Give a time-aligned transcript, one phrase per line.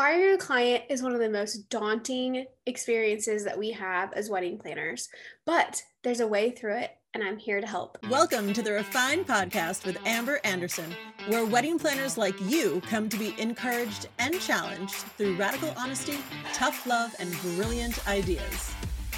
[0.00, 4.56] Firing a client is one of the most daunting experiences that we have as wedding
[4.56, 5.10] planners,
[5.44, 7.98] but there's a way through it, and I'm here to help.
[8.08, 10.94] Welcome to the Refine Podcast with Amber Anderson,
[11.28, 16.16] where wedding planners like you come to be encouraged and challenged through radical honesty,
[16.54, 18.72] tough love, and brilliant ideas.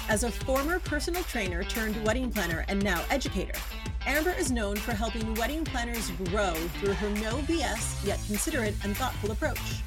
[0.09, 3.57] As a former personal trainer turned wedding planner and now educator,
[4.05, 8.95] Amber is known for helping wedding planners grow through her no BS yet considerate and
[8.97, 9.81] thoughtful approach.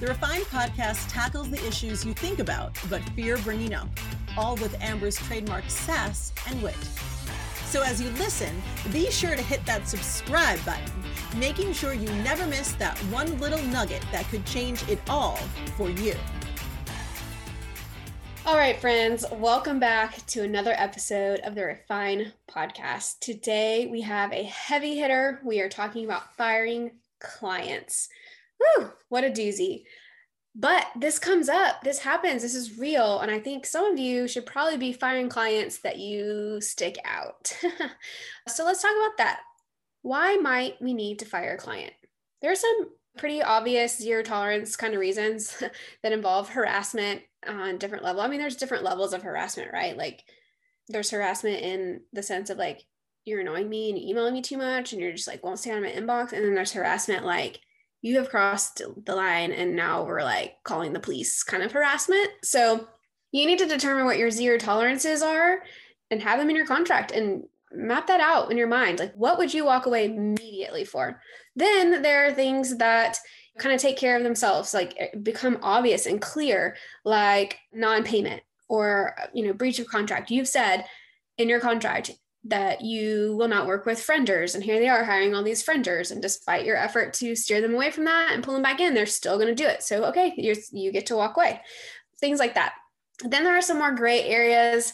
[0.00, 3.88] The Refine podcast tackles the issues you think about but fear bringing up,
[4.36, 6.76] all with Amber's trademark sass and wit.
[7.64, 8.54] So as you listen,
[8.92, 10.92] be sure to hit that subscribe button,
[11.38, 15.38] making sure you never miss that one little nugget that could change it all
[15.78, 16.14] for you.
[18.46, 23.18] All right, friends, welcome back to another episode of the Refine podcast.
[23.20, 25.40] Today we have a heavy hitter.
[25.42, 26.90] We are talking about firing
[27.20, 28.10] clients.
[28.58, 29.84] Whew, what a doozy.
[30.54, 33.20] But this comes up, this happens, this is real.
[33.20, 37.50] And I think some of you should probably be firing clients that you stick out.
[38.48, 39.40] so let's talk about that.
[40.02, 41.94] Why might we need to fire a client?
[42.42, 45.62] There are some pretty obvious zero tolerance kind of reasons
[46.02, 48.22] that involve harassment on different level.
[48.22, 49.96] I mean, there's different levels of harassment, right?
[49.96, 50.24] Like
[50.88, 52.82] there's harassment in the sense of like
[53.24, 55.82] you're annoying me and emailing me too much and you're just like won't stay on
[55.82, 56.32] my inbox.
[56.32, 57.60] And then there's harassment like
[58.02, 62.28] you have crossed the line and now we're like calling the police kind of harassment.
[62.42, 62.86] So
[63.32, 65.60] you need to determine what your zero tolerances are
[66.10, 67.44] and have them in your contract and
[67.74, 68.98] map that out in your mind.
[68.98, 71.20] Like, what would you walk away immediately for?
[71.56, 73.18] Then there are things that
[73.58, 78.42] kind of take care of themselves, like eh, become obvious and clear, like non payment
[78.68, 80.30] or, you know, breach of contract.
[80.30, 80.84] You've said
[81.38, 82.10] in your contract,
[82.44, 84.54] that you will not work with friendors.
[84.54, 86.10] And here they are hiring all these friendors.
[86.10, 88.92] And despite your effort to steer them away from that and pull them back in,
[88.92, 89.82] they're still going to do it.
[89.82, 91.60] So, okay, you you get to walk away.
[92.20, 92.74] Things like that.
[93.24, 94.92] Then there are some more gray areas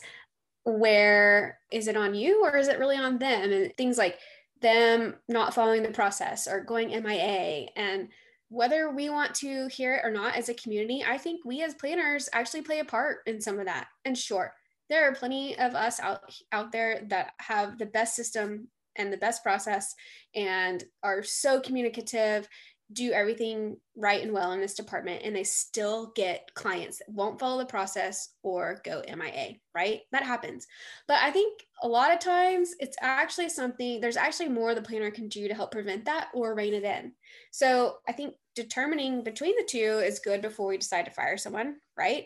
[0.64, 3.52] where is it on you or is it really on them?
[3.52, 4.18] And things like
[4.60, 7.68] them not following the process or going MIA.
[7.76, 8.08] And
[8.48, 11.74] whether we want to hear it or not as a community, I think we as
[11.74, 13.86] planners actually play a part in some of that.
[14.04, 14.52] And sure,
[14.88, 19.16] there are plenty of us out out there that have the best system and the
[19.16, 19.94] best process
[20.34, 22.48] and are so communicative
[22.92, 27.38] do everything right and well in this department and they still get clients that won't
[27.38, 30.00] follow the process or go MIA, right?
[30.12, 30.66] That happens.
[31.06, 35.10] But I think a lot of times it's actually something, there's actually more the planner
[35.10, 37.12] can do to help prevent that or rein it in.
[37.50, 41.76] So I think determining between the two is good before we decide to fire someone,
[41.96, 42.24] right?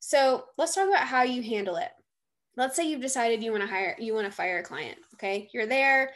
[0.00, 1.90] So let's talk about how you handle it
[2.56, 5.48] let's say you've decided you want to hire you want to fire a client okay
[5.52, 6.10] you're there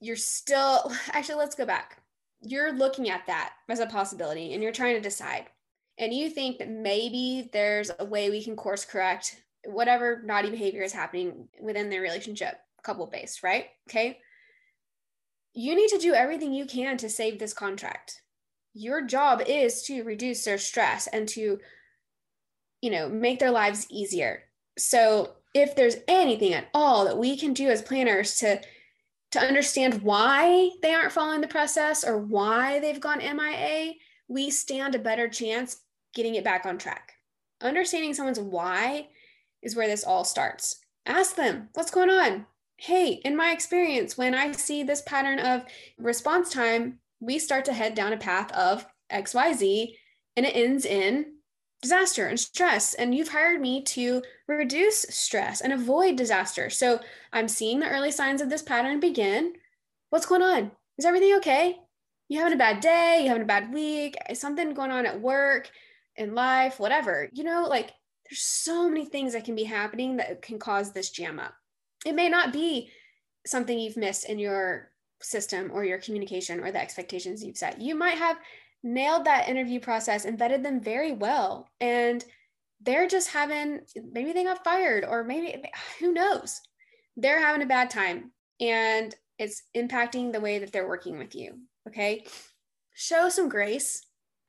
[0.00, 2.02] you're still actually let's go back
[2.42, 5.46] you're looking at that as a possibility and you're trying to decide.
[5.98, 10.82] And you think that maybe there's a way we can course correct whatever naughty behavior
[10.82, 13.66] is happening within their relationship couple based right?
[13.88, 14.18] Okay.
[15.52, 18.22] You need to do everything you can to save this contract.
[18.72, 21.58] Your job is to reduce their stress and to
[22.80, 24.44] you know make their lives easier.
[24.78, 28.60] So if there's anything at all that we can do as planners to
[29.32, 33.92] to understand why they aren't following the process or why they've gone MIA,
[34.28, 35.82] we stand a better chance
[36.14, 37.12] getting it back on track.
[37.60, 39.08] Understanding someone's why
[39.62, 40.80] is where this all starts.
[41.06, 42.46] Ask them, what's going on?
[42.76, 45.64] Hey, in my experience, when I see this pattern of
[45.98, 49.94] response time, we start to head down a path of XYZ
[50.36, 51.34] and it ends in
[51.82, 52.94] disaster and stress.
[52.94, 56.70] And you've hired me to reduce stress and avoid disaster.
[56.70, 57.00] So
[57.32, 59.54] I'm seeing the early signs of this pattern begin.
[60.10, 60.72] What's going on?
[60.98, 61.76] Is everything okay?
[62.28, 63.20] You having a bad day?
[63.22, 64.16] You having a bad week?
[64.28, 65.70] Is something going on at work,
[66.16, 67.28] in life, whatever?
[67.32, 67.92] You know, like
[68.28, 71.54] there's so many things that can be happening that can cause this jam up.
[72.04, 72.90] It may not be
[73.46, 74.90] something you've missed in your
[75.22, 77.80] system or your communication or the expectations you've set.
[77.80, 78.36] You might have
[78.82, 81.68] nailed that interview process and vetted them very well.
[81.80, 82.24] And
[82.80, 83.80] they're just having,
[84.12, 85.62] maybe they got fired or maybe,
[85.98, 86.60] who knows?
[87.16, 91.58] They're having a bad time and it's impacting the way that they're working with you.
[91.88, 92.24] Okay.
[92.94, 94.02] Show some grace.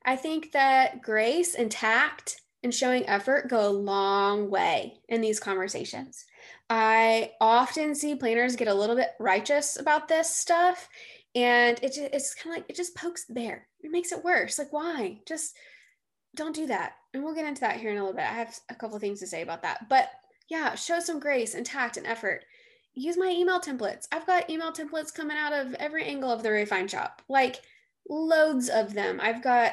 [0.04, 5.40] I think that grace and tact and showing effort go a long way in these
[5.40, 6.24] conversations.
[6.70, 10.88] I often see planners get a little bit righteous about this stuff
[11.34, 14.58] and it just, it's kind of like it just pokes there it makes it worse.
[14.58, 15.20] Like why?
[15.26, 15.56] Just
[16.34, 16.94] don't do that.
[17.12, 18.24] And we'll get into that here in a little bit.
[18.24, 19.88] I have a couple things to say about that.
[19.88, 20.10] But
[20.48, 22.44] yeah show some grace and tact and effort.
[22.94, 24.06] Use my email templates.
[24.12, 27.60] I've got email templates coming out of every angle of the refine shop like
[28.08, 29.20] loads of them.
[29.22, 29.72] I've got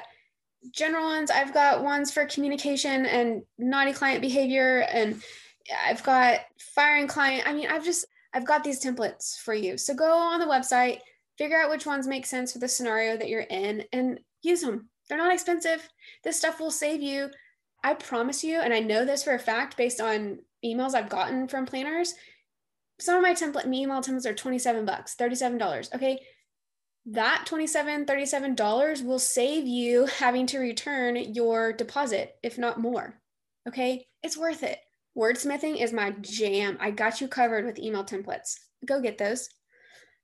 [0.72, 1.32] general ones.
[1.32, 5.22] I've got ones for communication and naughty client behavior, and
[5.86, 6.42] I've got
[6.76, 7.48] firing client.
[7.48, 9.78] I mean, I've just I've got these templates for you.
[9.78, 11.00] So go on the website,
[11.40, 14.90] figure out which ones make sense for the scenario that you're in, and use them.
[15.08, 15.90] They're not expensive.
[16.24, 17.32] This stuff will save you.
[17.84, 21.48] I promise you, and I know this for a fact based on emails I've gotten
[21.48, 22.14] from planners.
[23.00, 25.96] Some of my template email templates are 27 bucks, $37.
[25.96, 26.20] Okay
[27.12, 33.20] that $27, $37 will save you having to return your deposit, if not more.
[33.68, 34.80] Okay, it's worth it.
[35.18, 36.78] Wordsmithing is my jam.
[36.80, 38.56] I got you covered with email templates.
[38.86, 39.50] Go get those.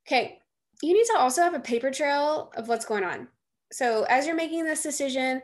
[0.07, 0.39] Okay,
[0.81, 3.27] you need to also have a paper trail of what's going on.
[3.71, 5.41] So, as you're making this decision,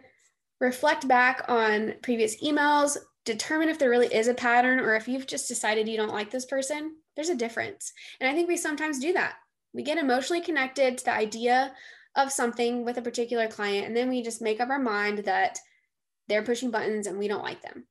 [0.59, 5.27] reflect back on previous emails, determine if there really is a pattern or if you've
[5.27, 6.95] just decided you don't like this person.
[7.15, 7.93] There's a difference.
[8.19, 9.35] And I think we sometimes do that
[9.73, 11.73] we get emotionally connected to the idea
[12.15, 15.57] of something with a particular client and then we just make up our mind that
[16.27, 17.85] they're pushing buttons and we don't like them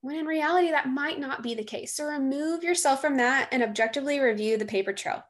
[0.00, 3.62] when in reality that might not be the case so remove yourself from that and
[3.62, 5.22] objectively review the paper trail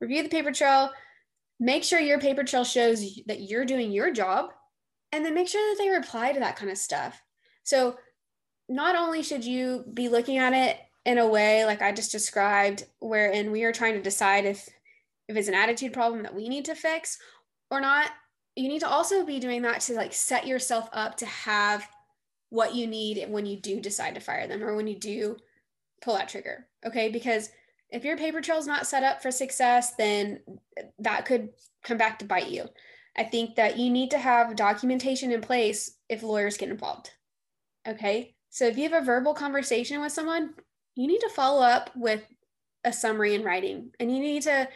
[0.00, 0.90] review the paper trail
[1.60, 4.50] make sure your paper trail shows that you're doing your job
[5.12, 7.22] and then make sure that they reply to that kind of stuff.
[7.62, 7.98] So
[8.68, 12.84] not only should you be looking at it in a way like i just described
[13.00, 14.68] wherein we are trying to decide if
[15.28, 17.18] if it's an attitude problem that we need to fix
[17.70, 18.10] or not
[18.54, 21.88] you need to also be doing that to like set yourself up to have
[22.50, 25.36] what you need when you do decide to fire them or when you do
[26.02, 27.08] pull that trigger okay?
[27.08, 27.50] Because
[27.92, 30.40] if your paper trail is not set up for success then
[30.98, 31.50] that could
[31.82, 32.64] come back to bite you
[33.16, 37.10] i think that you need to have documentation in place if lawyers get involved
[37.86, 40.54] okay so if you have a verbal conversation with someone
[40.94, 42.22] you need to follow up with
[42.84, 44.68] a summary in writing and you need to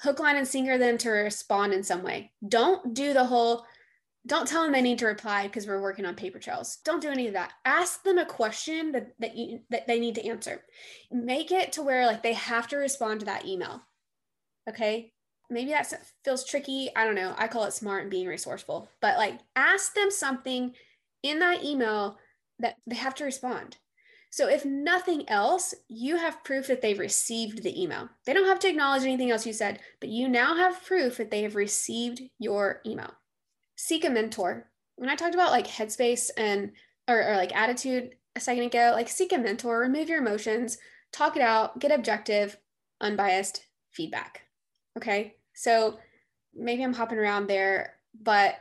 [0.00, 2.32] hook, line, and sinker them to respond in some way.
[2.46, 3.64] Don't do the whole,
[4.28, 6.78] don't tell them they need to reply because we're working on paper trails.
[6.84, 7.52] Don't do any of that.
[7.64, 10.62] Ask them a question that, that you that they need to answer.
[11.10, 13.82] Make it to where like they have to respond to that email.
[14.68, 15.12] Okay.
[15.50, 15.92] Maybe that
[16.24, 16.90] feels tricky.
[16.94, 17.34] I don't know.
[17.38, 18.90] I call it smart and being resourceful.
[19.00, 20.74] But like ask them something
[21.22, 22.18] in that email
[22.58, 23.78] that they have to respond.
[24.30, 28.10] So, if nothing else, you have proof that they've received the email.
[28.26, 31.30] They don't have to acknowledge anything else you said, but you now have proof that
[31.30, 33.14] they have received your email.
[33.80, 34.68] Seek a mentor.
[34.96, 36.72] When I talked about like headspace and
[37.08, 40.78] or, or like attitude a second ago, like seek a mentor, remove your emotions,
[41.12, 42.56] talk it out, get objective,
[43.00, 44.42] unbiased feedback.
[44.96, 45.36] Okay.
[45.54, 46.00] So
[46.52, 48.56] maybe I'm hopping around there, but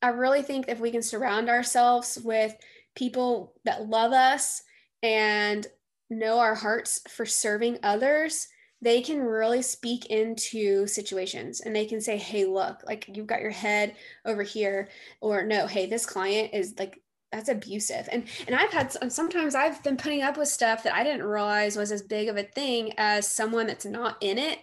[0.00, 2.54] I really think if we can surround ourselves with
[2.94, 4.62] people that love us
[5.02, 5.66] and
[6.08, 8.46] know our hearts for serving others,
[8.82, 13.40] they can really speak into situations and they can say, hey, look, like you've got
[13.40, 13.94] your head
[14.24, 14.88] over here,
[15.20, 17.00] or no, hey, this client is like,
[17.30, 18.08] that's abusive.
[18.12, 21.76] And and I've had sometimes I've been putting up with stuff that I didn't realize
[21.76, 24.58] was as big of a thing as someone that's not in it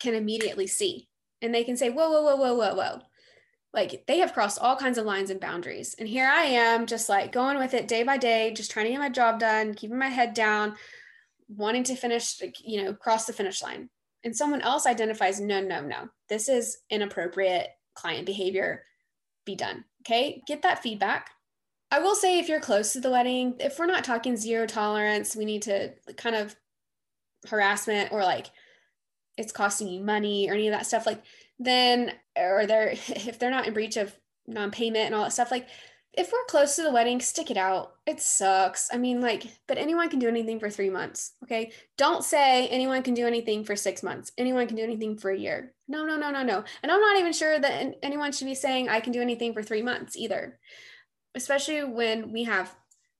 [0.00, 1.08] can immediately see.
[1.40, 3.02] And they can say, whoa, whoa, whoa, whoa, whoa, whoa
[3.74, 5.96] like they have crossed all kinds of lines and boundaries.
[5.98, 8.92] And here I am, just like going with it day by day, just trying to
[8.92, 10.76] get my job done, keeping my head down,
[11.48, 13.88] wanting to finish, you know, cross the finish line.
[14.24, 18.84] And someone else identifies, no, no, no, this is inappropriate client behavior.
[19.44, 19.84] Be done.
[20.02, 20.42] Okay.
[20.46, 21.30] Get that feedback.
[21.90, 25.36] I will say, if you're close to the wedding, if we're not talking zero tolerance,
[25.36, 26.56] we need to kind of
[27.48, 28.46] harassment or like
[29.36, 31.06] it's costing you money or any of that stuff.
[31.06, 31.22] Like
[31.58, 34.14] then or they're if they're not in breach of
[34.46, 35.68] non-payment and all that stuff like
[36.16, 37.94] if we're close to the wedding stick it out.
[38.06, 38.88] It sucks.
[38.92, 41.72] I mean like but anyone can do anything for three months okay?
[41.96, 44.32] Don't say anyone can do anything for six months.
[44.38, 45.74] Anyone can do anything for a year.
[45.88, 46.64] No no no no no.
[46.82, 49.62] And i'm not even sure that anyone should be saying i can do anything for
[49.62, 50.58] three months either.
[51.34, 52.74] Especially when we have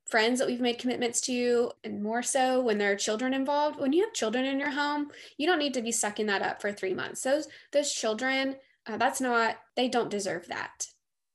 [0.06, 3.80] friends that we've made commitments to and more so when there are children involved.
[3.80, 6.60] When you have children in your home you don't need to be sucking that up
[6.60, 7.22] for three months.
[7.22, 10.88] Those those children uh, that's not they don't deserve that.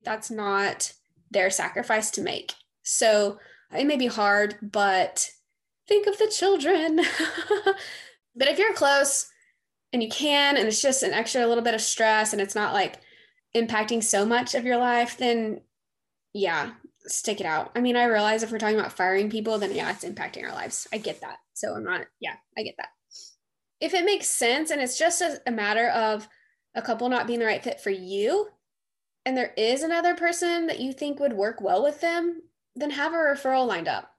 [0.04, 0.94] That's not
[1.32, 3.38] their sacrifice to make so
[3.78, 5.30] it may be hard but
[5.88, 6.98] think of the children
[8.36, 9.30] but if you're close
[9.92, 12.74] and you can and it's just an extra little bit of stress and it's not
[12.74, 13.00] like
[13.56, 15.62] impacting so much of your life then
[16.34, 16.72] yeah
[17.10, 17.72] stick it out.
[17.76, 20.54] I mean, I realize if we're talking about firing people, then yeah, it's impacting our
[20.54, 20.88] lives.
[20.94, 21.38] I get that.
[21.54, 22.90] So I'm not, yeah, I get that.
[23.80, 26.28] If it makes sense and it's just a, a matter of
[26.76, 28.48] a couple not being the right fit for you,
[29.30, 32.42] and there is another person that you think would work well with them,
[32.76, 34.10] then have a referral lined up.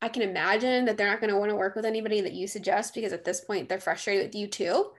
[0.00, 2.46] I can imagine that they're not going to want to work with anybody that you
[2.46, 4.92] suggest because at this point they're frustrated with you too.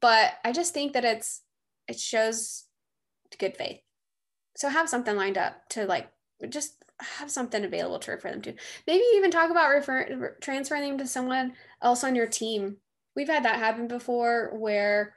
[0.00, 1.42] But I just think that it's
[1.88, 2.64] it shows
[3.36, 3.80] good faith.
[4.56, 6.08] So have something lined up to like
[6.48, 8.54] just have something available to refer them to.
[8.86, 11.52] Maybe even talk about refer, transferring them to someone
[11.82, 12.78] else on your team.
[13.14, 15.16] We've had that happen before where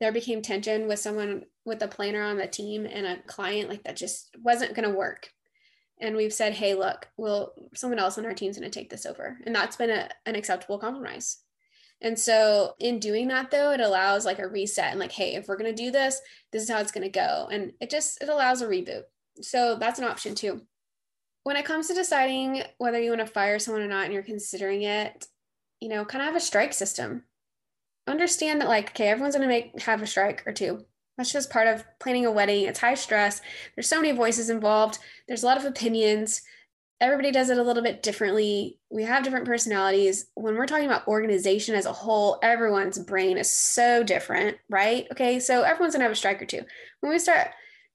[0.00, 3.84] there became tension with someone with a planner on the team and a client like
[3.84, 5.30] that just wasn't going to work.
[6.00, 9.06] And we've said, hey, look, will someone else on our team's going to take this
[9.06, 9.38] over.
[9.46, 11.38] And that's been a, an acceptable compromise.
[12.02, 15.48] And so in doing that though, it allows like a reset and like, hey, if
[15.48, 16.20] we're going to do this,
[16.52, 17.48] this is how it's going to go.
[17.50, 19.04] And it just, it allows a reboot.
[19.40, 20.60] So that's an option too.
[21.44, 24.22] When it comes to deciding whether you want to fire someone or not and you're
[24.22, 25.26] considering it,
[25.80, 27.22] you know, kind of have a strike system.
[28.06, 30.84] Understand that like, okay, everyone's to make have a strike or two.
[31.16, 32.64] That's just part of planning a wedding.
[32.64, 33.40] It's high stress.
[33.74, 34.98] There's so many voices involved.
[35.26, 36.42] There's a lot of opinions
[37.00, 38.78] everybody does it a little bit differently.
[38.90, 40.26] We have different personalities.
[40.34, 45.06] When we're talking about organization as a whole, everyone's brain is so different, right?
[45.12, 46.62] Okay, so everyone's gonna have a strike or two.
[47.00, 47.48] When we start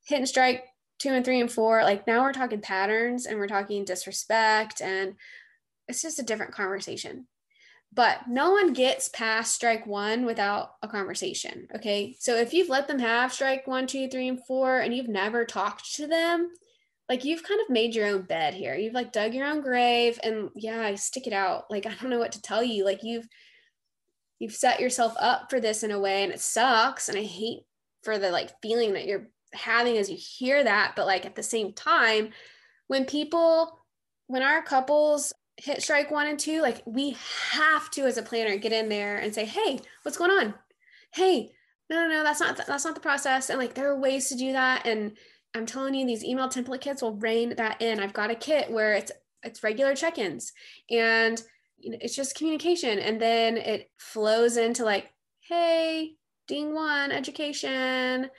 [0.06, 0.65] hitting strike
[1.00, 5.15] two and three and four, like now we're talking patterns and we're talking disrespect, and
[5.88, 7.27] it's just a different conversation.
[7.94, 11.68] But no one gets past strike one without a conversation.
[11.76, 12.16] Okay.
[12.20, 15.44] So if you've let them have strike one, two, three, and four, and you've never
[15.44, 16.50] talked to them,
[17.10, 18.74] like you've kind of made your own bed here.
[18.76, 21.70] You've like dug your own grave and yeah, I stick it out.
[21.70, 22.86] Like I don't know what to tell you.
[22.86, 23.28] Like you've
[24.40, 27.64] you've set yourself up for this in a way and it sucks and I hate
[28.04, 31.44] for the like feeling that you're having as you hear that, but like at the
[31.44, 32.30] same time
[32.88, 33.78] when people
[34.28, 37.15] when our couples hit strike 1 and 2, like we
[37.51, 40.53] have to as a planner get in there and say, "Hey, what's going on?"
[41.13, 41.51] "Hey,
[41.89, 44.36] no, no, no, that's not that's not the process." And like there are ways to
[44.36, 45.18] do that and
[45.53, 48.00] I'm telling you, these email template kits will rein that in.
[48.00, 49.12] I've got a kit where it's
[49.44, 50.53] it's regular check-ins
[50.89, 51.41] and
[51.80, 53.00] you know, it's just communication.
[53.00, 56.13] And then it flows into like, hey,
[56.48, 58.30] ding one, education,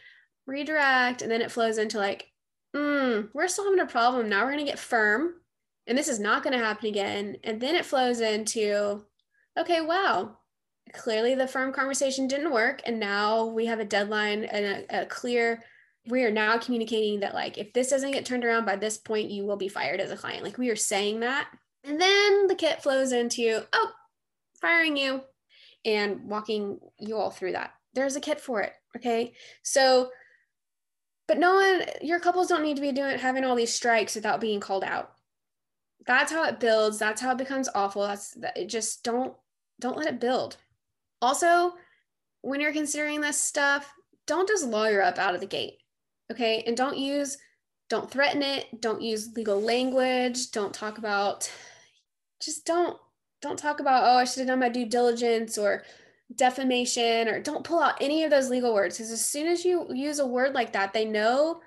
[0.47, 1.23] redirect.
[1.23, 2.29] And then it flows into like,
[2.75, 4.29] mm, we're still having a problem.
[4.29, 5.35] Now we're gonna get firm.
[5.87, 7.37] And this is not gonna happen again.
[7.45, 9.05] And then it flows into,
[9.59, 10.39] okay, wow,
[10.93, 12.83] clearly the firm conversation didn't work.
[12.87, 15.63] And now we have a deadline and a, a clear
[16.09, 19.31] we are now communicating that like if this doesn't get turned around by this point
[19.31, 20.43] you will be fired as a client.
[20.43, 21.49] Like we are saying that.
[21.85, 23.91] And then the kit flows into oh
[24.61, 25.23] firing you
[25.85, 27.73] and walking you all through that.
[27.95, 29.33] There's a kit for it okay?
[29.63, 30.11] So
[31.29, 34.41] but no one your couples don't need to be doing having all these strikes without
[34.41, 35.12] being called out
[36.07, 39.35] that's how it builds that's how it becomes awful that's that it just don't
[39.81, 40.57] don't let it build
[41.21, 41.73] also
[42.43, 43.93] when you're considering this stuff
[44.27, 45.79] don't just lawyer up out of the gate
[46.33, 46.65] Okay.
[46.67, 47.37] And don't use,
[47.91, 48.81] don't threaten it.
[48.81, 50.51] Don't use legal language.
[50.51, 51.51] Don't talk about,
[52.43, 52.97] just don't,
[53.43, 55.85] don't talk about, oh, I should have done my due diligence or
[56.35, 58.97] defamation or don't pull out any of those legal words.
[58.97, 61.61] Because as soon as you use a word like that, they know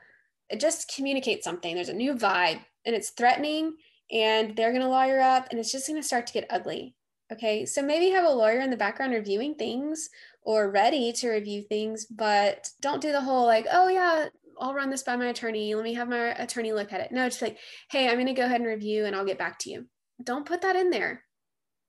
[0.50, 1.76] it just communicates something.
[1.76, 3.76] There's a new vibe and it's threatening
[4.12, 6.96] and they're going to lawyer up and it's just going to start to get ugly.
[7.32, 7.66] Okay.
[7.66, 10.10] So maybe have a lawyer in the background reviewing things
[10.44, 14.28] or ready to review things, but don't do the whole like, oh, yeah,
[14.60, 15.74] I'll run this by my attorney.
[15.74, 17.12] Let me have my attorney look at it.
[17.12, 17.58] No, just like,
[17.90, 19.88] hey, I'm going to go ahead and review and I'll get back to you.
[20.24, 21.24] Don't put that in there.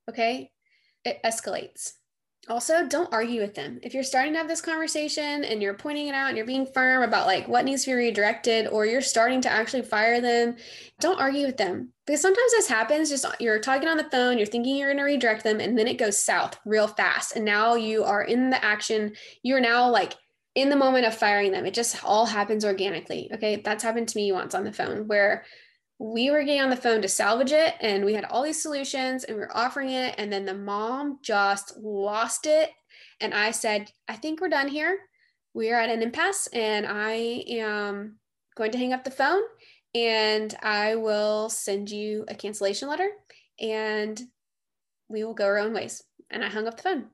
[0.09, 0.51] Okay.
[1.05, 1.93] It escalates.
[2.49, 3.81] Also, don't argue with them.
[3.83, 6.67] If you're starting to have this conversation and you're pointing it out and you're being
[6.67, 10.55] firm about like what needs to be redirected or you're starting to actually fire them,
[11.01, 11.93] don't argue with them.
[12.07, 15.03] Because sometimes this happens just you're talking on the phone, you're thinking you're going to
[15.03, 18.65] redirect them and then it goes south real fast and now you are in the
[18.65, 19.15] action.
[19.43, 20.15] You're now like
[20.55, 23.29] in the moment of firing them, it just all happens organically.
[23.35, 23.57] Okay.
[23.57, 25.45] That's happened to me once on the phone where
[25.99, 29.25] we were getting on the phone to salvage it and we had all these solutions
[29.25, 30.15] and we are offering it.
[30.19, 32.71] And then the mom just lost it.
[33.21, 34.99] And I said, I think we're done here.
[35.55, 38.19] We are at an impasse and I am
[38.57, 39.41] going to hang up the phone
[39.95, 43.09] and I will send you a cancellation letter
[43.59, 44.21] and
[45.09, 46.03] we will go our own ways.
[46.31, 47.07] And I hung up the phone.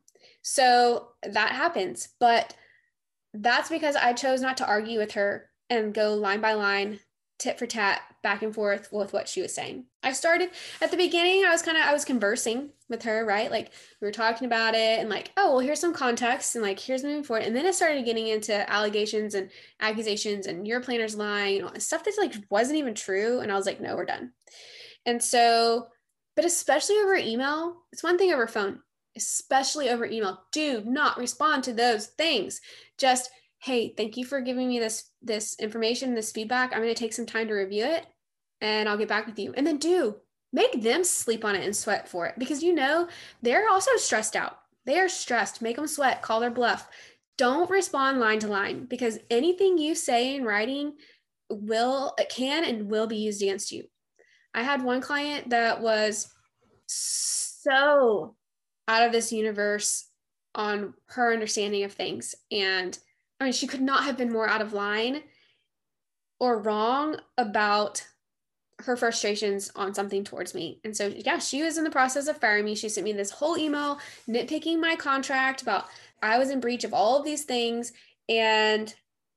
[0.42, 2.08] So that happens.
[2.18, 2.56] But
[3.32, 6.98] that's because I chose not to argue with her and go line by line,
[7.42, 9.84] tit for tat, back and forth with what she was saying.
[10.04, 13.50] I started at the beginning, I was kind of I was conversing with her, right?
[13.50, 16.78] Like we were talking about it and like, oh, well, here's some context and like
[16.78, 17.44] here's moving forward.
[17.44, 22.04] And then I started getting into allegations and accusations and your planner's lying and stuff
[22.04, 23.40] that's like wasn't even true.
[23.40, 24.32] And I was like, no, we're done.
[25.04, 25.88] And so,
[26.36, 28.78] but especially over email, it's one thing over phone
[29.14, 32.62] especially over email do not respond to those things
[32.96, 33.28] just
[33.62, 36.72] hey thank you for giving me this this information this feedback.
[36.72, 38.06] I'm going to take some time to review it
[38.60, 39.54] and i'll get back with you.
[39.56, 40.16] And then do
[40.52, 43.08] make them sleep on it and sweat for it because you know
[43.40, 44.58] they're also stressed out.
[44.84, 45.62] They are stressed.
[45.62, 46.22] Make them sweat.
[46.22, 46.88] Call their bluff.
[47.38, 50.94] Don't respond line to line because anything you say in writing
[51.48, 53.84] will can and will be used against you.
[54.54, 56.28] I had one client that was
[56.86, 58.36] so
[58.88, 60.08] out of this universe
[60.54, 62.98] on her understanding of things and
[63.42, 65.22] I mean she could not have been more out of line
[66.40, 68.06] or wrong about
[68.80, 70.80] her frustrations on something towards me.
[70.84, 72.74] And so, yeah, she was in the process of firing me.
[72.74, 75.86] She sent me this whole email nitpicking my contract about
[76.22, 77.92] I was in breach of all of these things.
[78.28, 78.92] And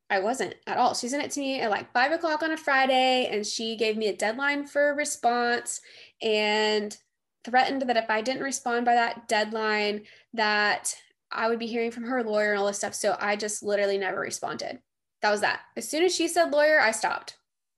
[0.10, 0.94] I wasn't at all.
[0.94, 3.98] She sent it to me at like five o'clock on a Friday, and she gave
[3.98, 5.82] me a deadline for a response
[6.22, 6.96] and
[7.44, 10.96] threatened that if I didn't respond by that deadline, that
[11.36, 12.96] I would be hearing from her lawyer and all this stuff.
[12.96, 14.80] So I just literally never responded.
[15.22, 15.62] That was that.
[15.76, 17.38] As soon as she said lawyer, I stopped.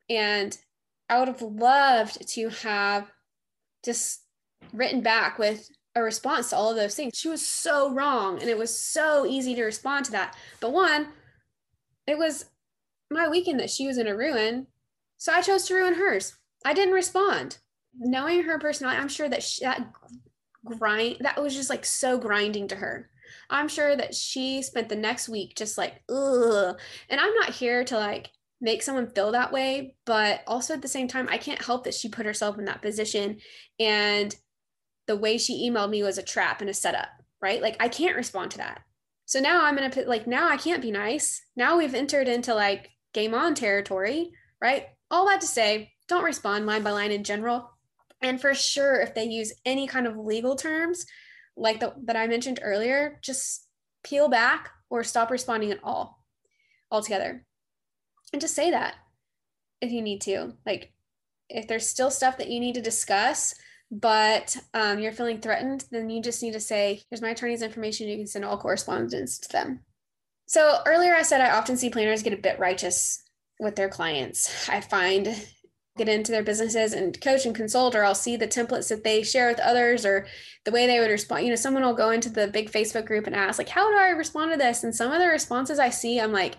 [0.10, 0.58] And
[1.10, 3.12] I would have loved to have
[3.84, 4.22] just
[4.74, 7.14] written back with a response to all of those things.
[7.16, 10.36] She was so wrong and it was so easy to respond to that.
[10.60, 11.08] But one,
[12.06, 12.46] it was
[13.10, 14.68] my weekend that she was in a ruin.
[15.18, 16.36] So I chose to ruin hers.
[16.66, 17.58] I didn't respond.
[17.98, 19.88] Knowing her personality, I'm sure that she, that
[20.66, 23.10] grind that was just like so grinding to her.
[23.50, 26.80] I'm sure that she spent the next week just like ugh.
[27.10, 28.30] And I'm not here to like
[28.60, 31.94] make someone feel that way but also at the same time i can't help that
[31.94, 33.38] she put herself in that position
[33.80, 34.36] and
[35.06, 37.10] the way she emailed me was a trap and a setup
[37.42, 37.62] right?
[37.62, 38.82] Like i can't respond to that.
[39.26, 41.42] So now i'm gonna put like now i can't be nice.
[41.56, 44.32] Now we've entered into like game on territory
[44.62, 44.88] right?
[45.12, 47.70] All that to say don't respond line by line in general.
[48.22, 51.06] And for sure if they use any kind of legal terms
[51.58, 53.68] like the, that i mentioned earlier just
[54.04, 56.24] peel back or stop responding at all
[56.92, 57.46] altogether.
[58.34, 58.96] And just say that
[59.82, 60.92] if you need to like
[61.50, 63.56] if there's still stuff that you need to discuss
[63.90, 68.08] but um, you're feeling threatened then you just need to say here's my attorney's information.
[68.08, 69.82] You can send all correspondence to them.
[70.48, 73.24] So earlier i said i often see planners get a bit righteous
[73.60, 74.68] with their clients.
[74.68, 75.28] I find
[75.98, 79.24] get into their businesses and coach and consult or i'll see the templates that they
[79.24, 80.26] share with others or
[80.66, 83.28] the way they would respond you know someone will go into the big facebook group
[83.28, 84.84] and ask like how do i respond to this?
[84.84, 86.58] And some of the responses i see i'm like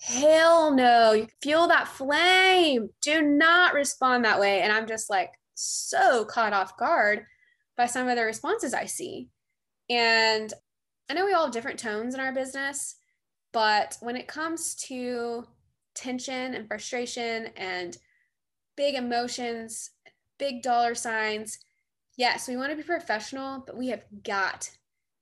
[0.00, 2.90] hell no you feel that flame.
[3.00, 4.60] Do not respond that way.
[4.60, 7.24] And i'm just like so caught off guard
[7.76, 9.28] by some of the responses i see.
[9.88, 10.52] And
[11.08, 12.96] i know we all have different tones in our business
[13.54, 15.46] but when it comes to
[15.94, 17.96] tension and frustration and
[18.76, 19.90] big emotions
[20.38, 21.58] big dollar signs
[22.16, 24.70] yes we want to be professional but we have got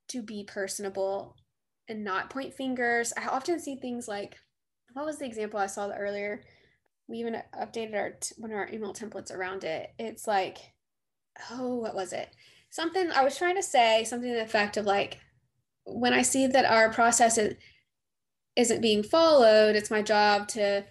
[0.09, 1.37] to be personable
[1.88, 4.37] and not point fingers i often see things like
[4.95, 6.43] what was the example I saw earlier?
[7.09, 9.93] We even updated our one of our email templates around it.
[9.99, 10.59] It's like,
[11.51, 12.35] oh, what was it?
[12.71, 15.19] Something I was trying to say, something to the effect of like,
[15.85, 17.55] when I see that our process is,
[18.57, 20.85] isn't being followed, it's my job to,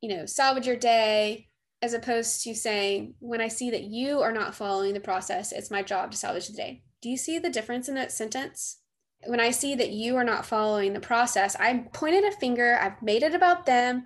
[0.00, 1.48] you know, salvage your day,
[1.82, 5.70] as opposed to saying, when I see that you are not following the process, it's
[5.70, 6.82] my job to salvage the day.
[7.02, 8.78] Do you see the difference in that sentence?
[9.26, 13.00] when I see that you are not following the process, I pointed a finger, I've
[13.02, 14.04] made it about them.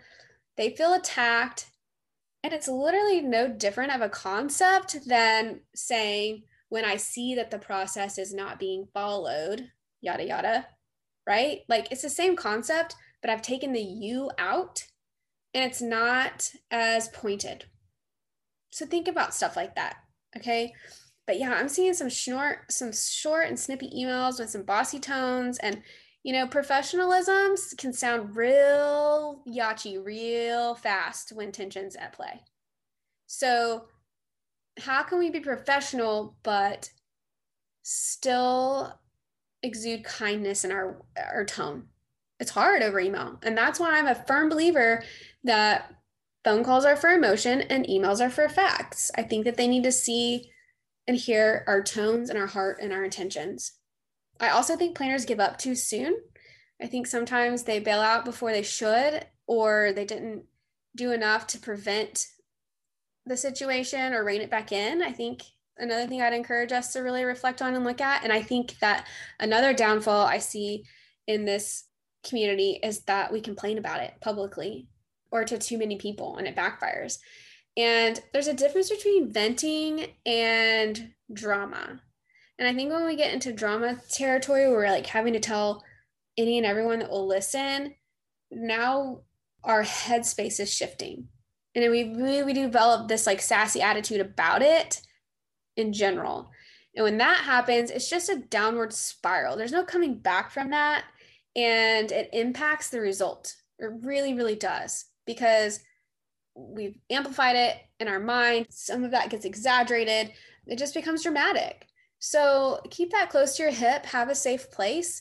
[0.57, 1.71] They feel attacked.
[2.43, 7.59] And it's literally no different of a concept than saying, when I see that the
[7.59, 10.67] process is not being followed, yada, yada,
[11.27, 11.61] right?
[11.69, 14.85] Like it's the same concept, but I've taken the you out
[15.57, 17.64] and it's not as pointed.
[18.71, 19.97] So think about stuff like that.
[20.37, 20.73] Okay
[21.27, 25.59] but yeah, I'm seeing some short, some short and snippy emails with some bossy tones
[25.59, 25.83] and
[26.23, 32.42] you know, professionalism can sound real yachi real fast when tension's at play.
[33.29, 33.85] So,
[34.81, 36.90] how can we be professional but
[37.85, 38.99] still
[39.62, 41.85] exude kindness in our our tone?
[42.38, 45.03] It's hard over email, and that's why I'm a firm believer
[45.44, 45.94] that
[46.44, 49.11] phone calls are for emotion and emails are for facts.
[49.16, 50.51] I think that they need to see
[51.09, 53.72] and hear our tones and our heart and our intentions.
[54.38, 56.16] I also think planners give up too soon.
[56.81, 60.44] I think sometimes they bail out before they should, or they didn't
[60.94, 62.27] do enough to prevent
[63.25, 65.03] the situation or rein it back in.
[65.03, 65.42] I think
[65.79, 68.25] another thing I'd encourage us to really reflect on and look at.
[68.25, 69.07] And I think that
[69.40, 70.85] another downfall I see
[71.27, 71.86] in this
[72.29, 74.89] community is that we complain about it publicly
[75.31, 77.19] or to too many people and it backfires.
[77.77, 82.01] And there's a difference between venting and drama.
[82.59, 85.85] And I think when we get into drama territory, we're like having to tell
[86.39, 87.95] any and everyone that will listen,
[88.51, 89.21] now
[89.65, 91.29] our headspace is shifting.
[91.75, 95.03] And then we we develop this like sassy attitude about it
[95.77, 96.51] in general.
[96.95, 99.57] And when that happens, it's just a downward spiral.
[99.57, 101.05] There's no coming back from that.
[101.57, 103.57] And it impacts the result.
[103.79, 105.07] It really, really does.
[105.27, 105.81] Because
[106.55, 108.66] we've amplified it in our mind.
[108.71, 110.33] Some of that gets exaggerated.
[110.66, 111.87] It just becomes dramatic.
[112.19, 115.21] So keep that close to your hip, have a safe place.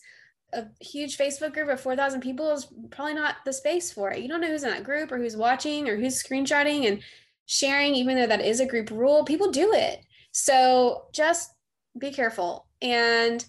[0.54, 4.20] A huge Facebook group of 4,000 people is probably not the space for it.
[4.20, 7.02] You don't know who's in that group or who's watching or who's screenshotting and
[7.46, 9.26] sharing, even though that is a group rule.
[9.26, 10.00] People do it.
[10.32, 11.52] So just
[12.00, 13.46] be careful and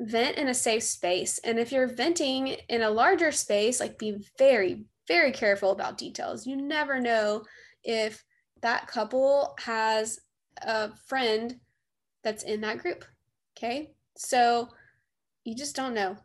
[0.00, 1.38] vent in a safe space.
[1.44, 6.46] And if you're venting in a larger space, like be very, very careful about details.
[6.46, 7.44] You never know
[7.84, 8.24] if
[8.62, 10.18] that couple has
[10.62, 11.60] a friend
[12.24, 13.04] that's in that group.
[13.56, 13.92] Okay.
[14.16, 14.68] So
[15.44, 16.16] you just don't know.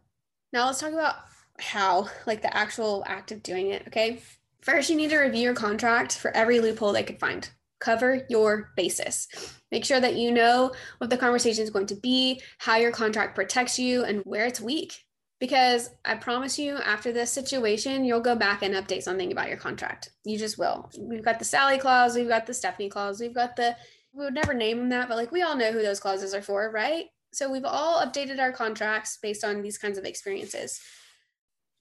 [0.53, 1.15] Now let's talk about
[1.59, 3.83] how, like the actual act of doing it.
[3.87, 4.21] Okay.
[4.61, 7.49] First, you need to review your contract for every loophole they could find.
[7.79, 9.27] Cover your basis.
[9.75, 13.35] Make sure that you know what the conversation is going to be, how your contract
[13.35, 15.03] protects you, and where it's weak.
[15.37, 19.57] Because I promise you, after this situation, you'll go back and update something about your
[19.57, 20.11] contract.
[20.23, 20.89] You just will.
[20.97, 23.75] We've got the Sally clause, we've got the Stephanie clause, we've got the
[24.13, 26.41] we would never name them that, but like we all know who those clauses are
[26.41, 27.07] for, right?
[27.33, 30.79] So we've all updated our contracts based on these kinds of experiences.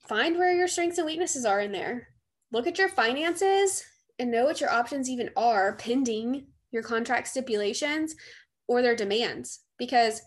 [0.08, 2.08] Find where your strengths and weaknesses are in there.
[2.50, 3.84] Look at your finances
[4.18, 8.14] and know what your options even are pending your contract stipulations
[8.68, 9.60] or their demands.
[9.78, 10.20] Because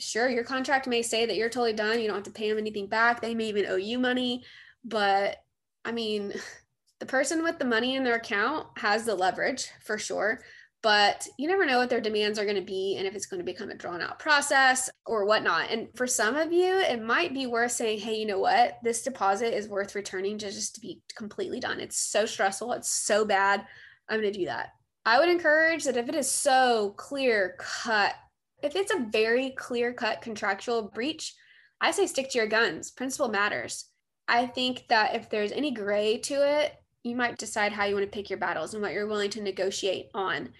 [0.00, 2.00] sure, your contract may say that you're totally done.
[2.00, 3.20] You don't have to pay them anything back.
[3.20, 4.44] They may even owe you money.
[4.84, 5.36] But
[5.84, 6.32] I mean,
[6.98, 10.40] the person with the money in their account has the leverage for sure
[10.82, 13.40] but you never know what their demands are going to be and if it's going
[13.40, 15.70] to become a drawn out process or whatnot.
[15.70, 18.78] And for some of you, it might be worth saying, hey, you know what?
[18.82, 21.80] This deposit is worth returning to just to be completely done.
[21.80, 22.72] It's so stressful.
[22.72, 23.66] It's so bad.
[24.08, 24.70] I'm going to do that.
[25.04, 28.14] I would encourage that if it is so clear cut,
[28.62, 31.34] if it's a very clear cut contractual breach,
[31.80, 32.90] I say stick to your guns.
[32.90, 33.86] Principle matters.
[34.28, 38.04] I think that if there's any gray to it, you might decide how you want
[38.04, 40.50] to pick your battles and what you're willing to negotiate on.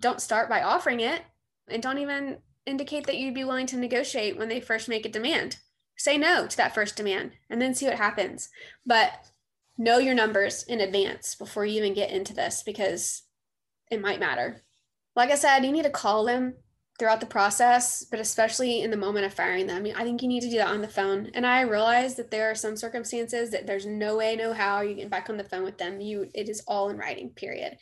[0.00, 1.22] Don't start by offering it
[1.68, 5.10] and don't even indicate that you'd be willing to negotiate when they first make a
[5.10, 5.58] demand.
[5.96, 8.48] Say no to that first demand and then see what happens.
[8.86, 9.12] But
[9.76, 13.22] know your numbers in advance before you even get into this because
[13.92, 14.62] it might matter.
[15.14, 16.54] Like I said, you need to call them
[16.98, 19.86] throughout the process, but especially in the moment of firing them.
[19.94, 21.30] I think you need to do that on the phone.
[21.34, 24.94] And I realize that there are some circumstances that there's no way, no how you
[24.94, 26.00] get back on the phone with them.
[26.00, 27.76] You it is all in writing, period.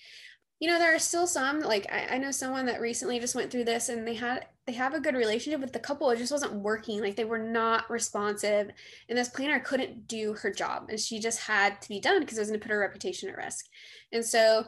[0.59, 3.51] You know, there are still some like I, I know someone that recently just went
[3.51, 6.11] through this and they had they have a good relationship with the couple.
[6.11, 7.01] It just wasn't working.
[7.01, 8.71] Like they were not responsive.
[9.09, 10.87] And this planner couldn't do her job.
[10.89, 13.37] And she just had to be done because it was gonna put her reputation at
[13.37, 13.67] risk.
[14.13, 14.65] And so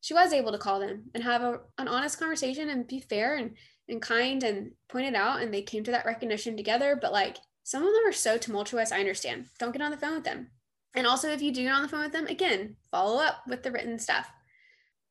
[0.00, 3.36] she was able to call them and have a, an honest conversation and be fair
[3.36, 3.56] and
[3.88, 6.98] and kind and pointed out and they came to that recognition together.
[7.00, 9.46] But like some of them are so tumultuous i understand.
[9.58, 10.48] Don't get on the phone with them.
[10.94, 13.62] And also if you do get on the phone with them again follow up with
[13.62, 14.30] the written stuff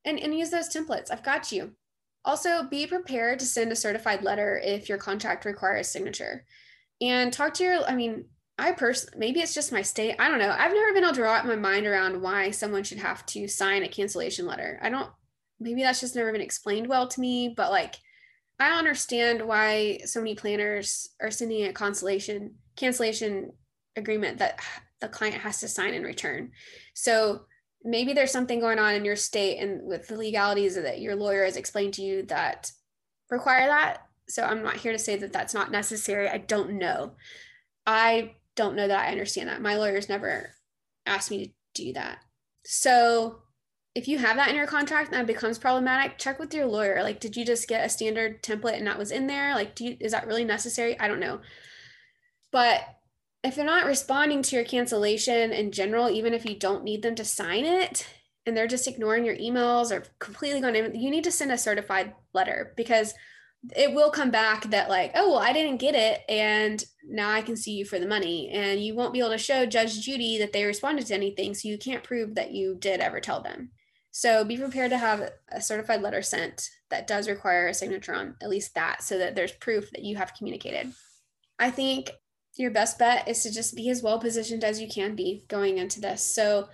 [0.05, 1.11] and, and use those templates.
[1.11, 1.73] I've got you.
[2.25, 6.45] Also be prepared to send a certified letter if your contract requires signature.
[7.01, 8.25] And talk to your i mean
[8.59, 11.21] i personally maybe it's just my state i don't know i've never been able to
[11.21, 15.09] wrap my mind around why someone should have to sign a cancellation letter i don't
[15.59, 17.95] maybe that's just never been explained well to me but like
[18.59, 23.53] I understand why so many planners are sending a consolation cancellation
[23.95, 24.59] agreement that
[24.99, 26.51] the client has to sign in return.
[26.93, 27.45] So
[27.83, 31.45] maybe there's something going on in your state and with the legalities that your lawyer
[31.45, 32.71] has explained to you that
[33.29, 33.99] require that.
[34.27, 36.27] So I'm not here to say that that's not necessary.
[36.27, 37.13] I don't know.
[37.87, 39.61] I don't know that I understand that.
[39.61, 40.49] My lawyer's never
[41.05, 42.19] asked me to do that.
[42.65, 43.39] So
[43.95, 47.01] if you have that in your contract and that becomes problematic, check with your lawyer.
[47.01, 49.55] Like, did you just get a standard template and that was in there?
[49.55, 50.99] Like, do you, is that really necessary?
[50.99, 51.39] I don't know.
[52.51, 52.81] But
[53.45, 57.15] if they're not responding to your cancellation in general, even if you don't need them
[57.15, 58.05] to sign it
[58.45, 61.57] and they're just ignoring your emails or completely going in, you need to send a
[61.57, 63.13] certified letter because
[63.75, 66.21] it will come back that like, oh, well, I didn't get it.
[66.29, 68.49] And now I can see you for the money.
[68.49, 71.53] And you won't be able to show Judge Judy that they responded to anything.
[71.53, 73.71] So you can't prove that you did ever tell them.
[74.11, 78.35] So be prepared to have a certified letter sent that does require a signature on
[78.41, 80.91] at least that so that there's proof that you have communicated.
[81.59, 82.11] I think
[82.57, 85.77] your best bet is to just be as well positioned as you can be going
[85.77, 86.23] into this.
[86.23, 86.69] So,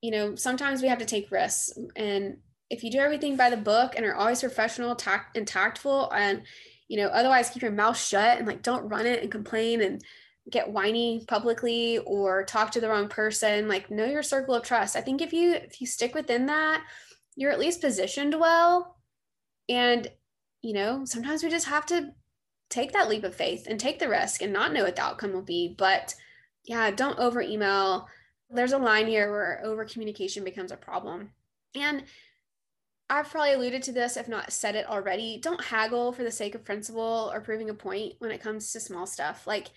[0.00, 1.72] you know, sometimes we have to take risks.
[1.96, 2.38] And
[2.72, 6.42] if you do everything by the book and are always professional tact and tactful and,
[6.88, 10.02] you know, otherwise keep your mouth shut and like don't run it and complain and
[10.50, 14.96] get whiny publicly or talk to the wrong person like know your circle of trust.
[14.96, 16.82] I think if you if you stick within that
[17.36, 18.96] you're at least positioned well.
[19.68, 20.08] And
[20.62, 22.12] you know sometimes we just have to
[22.70, 25.34] take that leap of faith and take the risk and not know what the outcome
[25.34, 25.74] will be.
[25.76, 26.14] But
[26.64, 28.08] yeah don't over email
[28.48, 31.32] There's a line here where over communication becomes a problem.
[31.74, 32.04] And
[33.12, 35.38] I've probably alluded to this, if not said it already.
[35.38, 38.80] Don't haggle for the sake of principle or proving a point when it comes to
[38.80, 39.46] small stuff.
[39.46, 39.68] Like,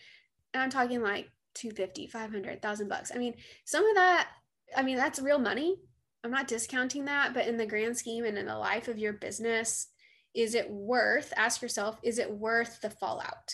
[0.54, 3.12] and I'm talking like 250, 500, 1000 bucks.
[3.13, 4.30] I mean, some of that,
[4.76, 5.76] I mean, that's real money.
[6.24, 9.12] I'm not discounting that, but in the grand scheme and in the life of your
[9.12, 9.88] business,
[10.34, 13.54] is it worth, ask yourself, is it worth the fallout?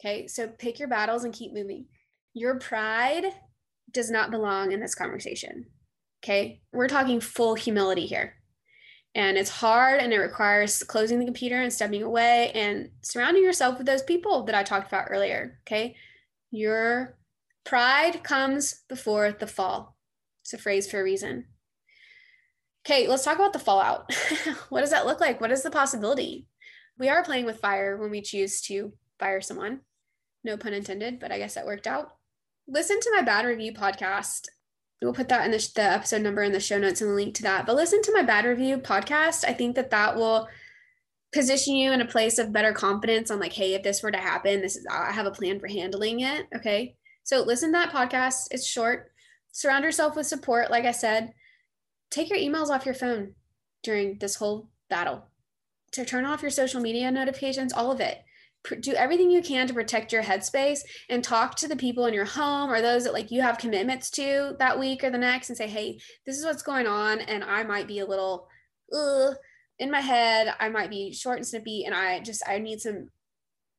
[0.00, 0.28] Okay.
[0.28, 1.86] So pick your battles and keep moving.
[2.34, 3.24] Your pride
[3.90, 5.66] does not belong in this conversation.
[6.24, 6.60] Okay.
[6.72, 8.37] We're talking full humility here.
[9.18, 13.76] And it's hard and it requires closing the computer and stepping away and surrounding yourself
[13.76, 15.58] with those people that I talked about earlier.
[15.66, 15.96] Okay.
[16.52, 17.18] Your
[17.64, 19.96] pride comes before the fall.
[20.42, 21.46] It's a phrase for a reason.
[22.86, 24.14] Okay, let's talk about the fallout.
[24.68, 25.40] what does that look like?
[25.40, 26.46] What is the possibility?
[26.96, 29.80] We are playing with fire when we choose to fire someone.
[30.44, 32.12] No pun intended, but I guess that worked out.
[32.68, 34.46] Listen to my bad review podcast.
[35.00, 37.34] We'll put that in the, the episode number in the show notes and the link
[37.36, 37.66] to that.
[37.66, 39.44] But listen to my bad review podcast.
[39.46, 40.48] I think that that will
[41.32, 44.18] position you in a place of better confidence on like, hey, if this were to
[44.18, 46.46] happen, this is I have a plan for handling it.
[46.56, 46.96] Okay.
[47.22, 48.48] So listen to that podcast.
[48.50, 49.12] It's short.
[49.52, 50.70] Surround yourself with support.
[50.70, 51.32] Like I said,
[52.10, 53.34] take your emails off your phone
[53.82, 55.26] during this whole battle.
[55.92, 58.18] To turn off your social media notifications, all of it
[58.80, 62.24] do everything you can to protect your headspace and talk to the people in your
[62.24, 65.56] home or those that like you have commitments to that week or the next and
[65.56, 68.48] say hey this is what's going on and i might be a little
[68.92, 69.30] uh,
[69.78, 70.54] in my head.
[70.58, 73.10] I might be short and snippy and i just i need some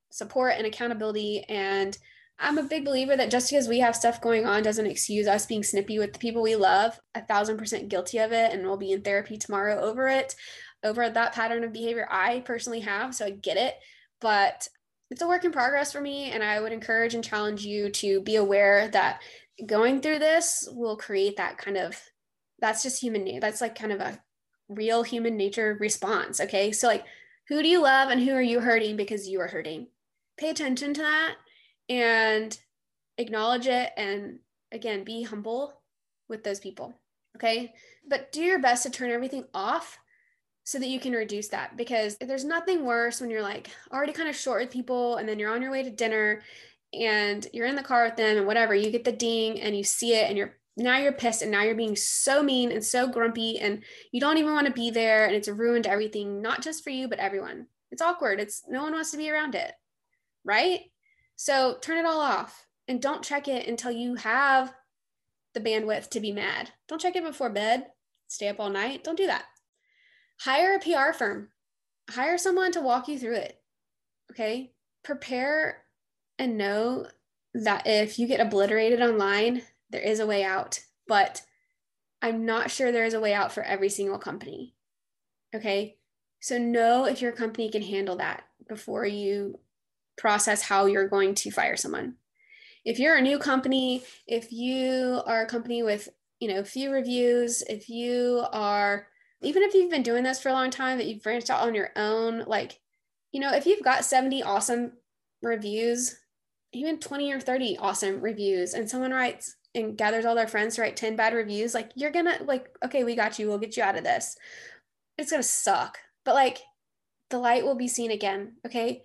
[0.09, 1.43] support and accountability.
[1.49, 1.97] And
[2.39, 5.45] i'm a big believer that just because we have stuff going on doesn't excuse us
[5.45, 6.99] being snippy with the people we love.
[7.15, 10.35] A thousand percent guilty of it and we'll be in therapy tomorrow over it
[10.83, 13.75] over that pattern of behavior i personally have so i get it
[14.21, 14.67] but
[15.12, 16.32] it's a work in progress for me.
[16.32, 19.21] And I would encourage and challenge you to be aware that
[19.65, 21.99] going through this will create that kind of,
[22.60, 23.39] that's just human nature.
[23.39, 24.21] That's like kind of a
[24.67, 26.39] real human nature response.
[26.39, 26.71] Okay.
[26.71, 27.05] So, like,
[27.47, 29.88] who do you love and who are you hurting because you are hurting?
[30.38, 31.36] Pay attention to that
[31.89, 32.58] and
[33.17, 33.91] acknowledge it.
[33.97, 34.39] And
[34.71, 35.82] again, be humble
[36.29, 36.93] with those people.
[37.36, 37.73] Okay.
[38.08, 39.97] But do your best to turn everything off
[40.69, 44.29] so that you can reduce that because there's nothing worse when you're like already kind
[44.29, 46.43] of short with people and then you're on your way to dinner
[46.93, 49.84] and you're in the car with them and whatever you get the ding and you
[49.84, 53.08] see it and you're now you're pissed and now you're being so mean and so
[53.08, 56.84] grumpy and you don't even want to be there and it's ruined everything not just
[56.84, 57.65] for you but everyone.
[57.89, 58.39] It's awkward.
[58.39, 59.71] It's no one wants to be around it
[60.45, 60.82] right?
[61.36, 64.71] So turn it all off and don't check it until you have
[65.55, 66.69] the bandwidth to be mad.
[66.88, 67.88] Don't check it before bed.
[68.27, 69.03] Stay up all night.
[69.03, 69.45] Don't do that
[70.41, 71.49] hire a PR firm,
[72.10, 73.60] hire someone to walk you through it.
[74.32, 74.73] Okay.
[75.04, 75.84] Prepare
[76.38, 77.08] and know
[77.54, 81.41] that if you get obliterated online, there is a way out, but
[82.21, 84.75] I'm not sure there is a way out for every single company.
[85.56, 85.97] Okay.
[86.41, 89.60] So know if your company can handle that before you
[90.17, 92.15] process how you're going to fire someone.
[92.86, 97.62] If you're a new company, if you are a company with, you know, few reviews,
[97.63, 99.08] if you are
[99.41, 101.75] even if you've been doing this for a long time, that you've branched out on
[101.75, 102.80] your own, like,
[103.32, 104.93] you know, if you've got 70 awesome
[105.41, 106.17] reviews,
[106.73, 110.82] even 20 or 30 awesome reviews, and someone writes and gathers all their friends to
[110.82, 113.47] write 10 bad reviews, like, you're gonna, like, okay, we got you.
[113.47, 114.36] We'll get you out of this.
[115.17, 116.60] It's gonna suck, but like,
[117.30, 118.56] the light will be seen again.
[118.65, 119.04] Okay.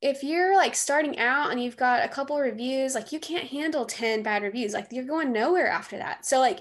[0.00, 3.84] If you're like starting out and you've got a couple reviews, like, you can't handle
[3.86, 4.72] 10 bad reviews.
[4.72, 6.26] Like, you're going nowhere after that.
[6.26, 6.58] So, like,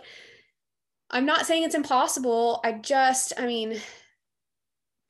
[1.12, 2.62] I'm not saying it's impossible.
[2.64, 3.80] I just, I mean,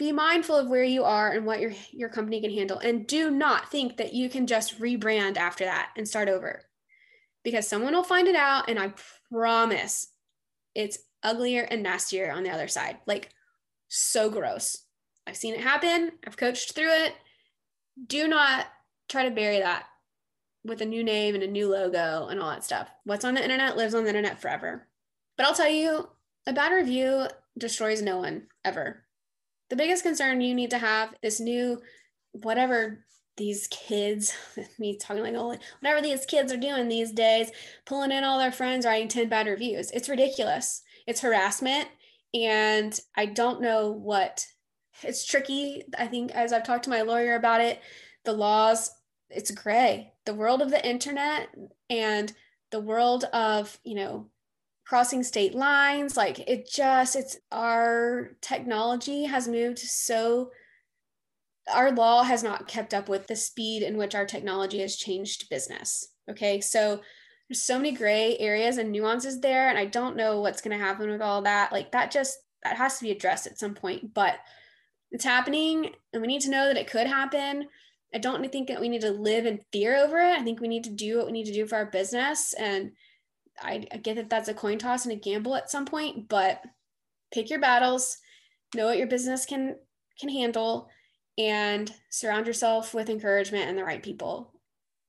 [0.02, 3.30] be mindful of where you are and what your your company can handle and do
[3.30, 6.64] not think that you can just rebrand after that and start over.
[7.44, 8.94] Because someone will find it out and I
[9.32, 10.08] promise
[10.74, 12.98] it's uglier and nastier on the other side.
[13.06, 13.30] Like
[13.90, 14.76] so gross.
[15.28, 16.14] I've seen it happen.
[16.26, 17.14] I've coached through it.
[18.08, 18.66] Do not
[19.08, 19.84] try to bury that
[20.64, 22.90] with a new name and a new logo and all that stuff.
[23.04, 24.88] What's on the internet lives on the internet forever.
[25.42, 26.08] But I'll tell you,
[26.46, 27.26] a bad review
[27.58, 29.06] destroys no one ever.
[29.72, 31.82] The biggest concern you need to have is new,
[32.32, 33.04] whatever
[33.38, 34.36] these kids,
[34.78, 37.50] me talking like, oh, whatever these kids are doing these days,
[37.88, 39.90] pulling in all their friends, writing 10 bad reviews.
[39.90, 40.84] It's ridiculous.
[41.08, 41.88] It's harassment.
[42.36, 44.46] And I don't know what,
[45.02, 45.82] it's tricky.
[45.98, 47.82] I think as I've talked to my lawyer about it,
[48.26, 48.92] the laws,
[49.32, 50.14] it's gray.
[50.28, 51.48] The world of the internet
[51.90, 52.32] and
[52.70, 54.28] the world of, you know,
[54.92, 60.52] crossing state lines like it just it's our technology has moved so
[61.74, 65.50] our law has not kept up with the speed in which our technology has changed
[65.50, 66.60] business okay?
[66.60, 67.00] So
[67.48, 70.86] there's so many gray areas and nuances there and i don't know what's going to
[70.86, 74.14] happen with all that like that just that has to be addressed at some point
[74.14, 74.40] but
[75.10, 77.68] it's happening and we need to know that it could happen.
[78.14, 80.38] I don't think that we need to live in fear over it.
[80.38, 82.92] I think we need to do what we need to do for our business and
[83.62, 86.64] I, I get that that's a coin toss and a gamble at some point but
[87.34, 88.18] pick your battles
[88.76, 89.76] know what your business can
[90.20, 90.90] can handle
[91.38, 94.52] and surround yourself with encouragement and the right people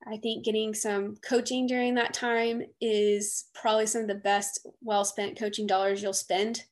[0.07, 5.05] I think getting some coaching during that time is probably some of the best well
[5.05, 6.65] spent coaching dollars you'll spend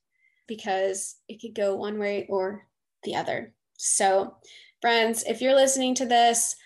[0.48, 2.66] because it could go one way or
[3.04, 3.54] the other.
[3.76, 4.34] So,
[4.80, 6.56] friends, if you're listening to this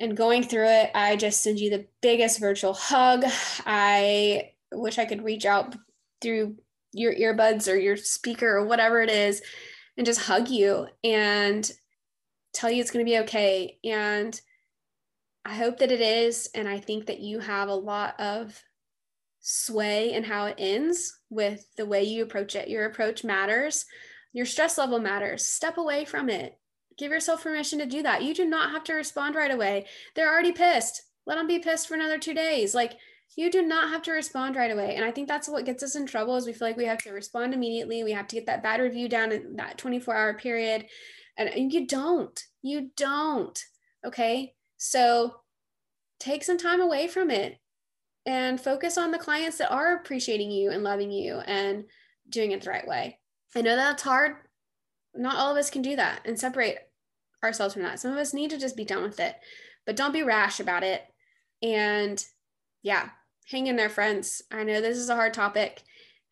[0.00, 3.24] and going through it, I just send you the biggest virtual hug.
[3.66, 5.74] I wish I could reach out
[6.20, 6.56] through
[6.92, 9.42] your earbuds or your speaker or whatever it is
[9.96, 11.70] and just hug you and
[12.54, 13.78] tell you it's going to be okay.
[13.84, 14.38] And
[15.44, 16.48] I hope that it is.
[16.54, 18.60] And I think that you have a lot of
[19.40, 22.68] sway in how it ends with the way you approach it.
[22.68, 23.86] Your approach matters,
[24.32, 25.44] your stress level matters.
[25.44, 26.58] Step away from it.
[26.98, 28.22] Give yourself permission to do that.
[28.22, 29.86] You do not have to respond right away.
[30.14, 31.02] They're already pissed.
[31.26, 32.74] Let them be pissed for another two days.
[32.74, 32.94] Like,
[33.36, 34.96] you do not have to respond right away.
[34.96, 36.98] And I think that's what gets us in trouble is we feel like we have
[37.04, 38.02] to respond immediately.
[38.02, 40.86] We have to get that bad review down in that 24 hour period.
[41.36, 42.42] And you don't.
[42.62, 43.56] You don't.
[44.04, 44.54] Okay.
[44.76, 45.36] So
[46.18, 47.58] take some time away from it
[48.26, 51.84] and focus on the clients that are appreciating you and loving you and
[52.28, 53.20] doing it the right way.
[53.54, 54.36] I know that's hard.
[55.14, 56.78] Not all of us can do that and separate
[57.42, 58.00] ourselves from that.
[58.00, 59.36] Some of us need to just be done with it,
[59.86, 61.02] but don't be rash about it.
[61.62, 62.22] And
[62.82, 63.10] yeah,
[63.50, 64.42] hang in there, friends.
[64.50, 65.82] I know this is a hard topic.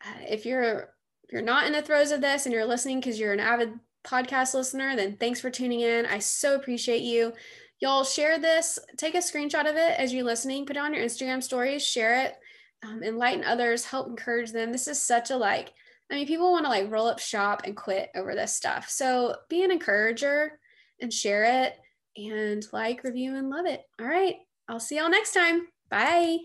[0.05, 0.93] Uh, if you're
[1.23, 3.73] if you're not in the throes of this and you're listening because you're an avid
[4.05, 6.05] podcast listener, then thanks for tuning in.
[6.05, 7.33] I so appreciate you.
[7.79, 11.03] Y'all share this, take a screenshot of it as you're listening, put it on your
[11.03, 12.35] Instagram stories, share it,
[12.83, 14.71] um, enlighten others, help encourage them.
[14.71, 15.73] This is such a like,
[16.09, 18.89] I mean, people want to like roll up shop and quit over this stuff.
[18.89, 20.59] So be an encourager
[21.01, 21.77] and share it
[22.15, 23.83] and like, review, and love it.
[23.99, 24.35] All right.
[24.67, 25.67] I'll see y'all next time.
[25.89, 26.39] Bye.